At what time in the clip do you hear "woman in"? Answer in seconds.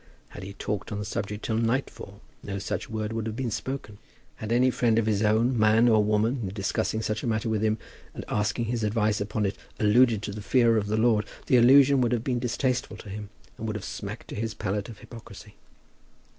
6.03-6.47